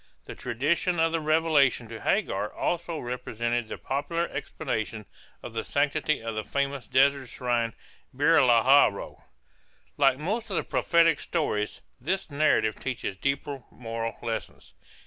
The 0.25 0.33
tradition 0.33 0.99
of 0.99 1.11
the 1.11 1.19
revelation 1.21 1.87
to 1.89 2.01
Hagar 2.01 2.51
also 2.51 2.97
represented 2.97 3.67
the 3.67 3.77
popular 3.77 4.27
explanation 4.29 5.05
of 5.43 5.53
the 5.53 5.63
sanctity 5.63 6.23
of 6.23 6.33
the 6.33 6.43
famous 6.43 6.87
desert 6.87 7.29
shrine 7.29 7.75
Beer 8.11 8.39
lahal 8.39 8.91
roi. 8.91 9.17
Like 9.97 10.17
most 10.17 10.49
of 10.49 10.55
the 10.55 10.63
prophetic 10.63 11.19
stories, 11.19 11.81
this 11.99 12.31
narrative 12.31 12.77
teaches 12.79 13.15
deeper 13.15 13.59
moral 13.69 14.17
lessons. 14.23 14.73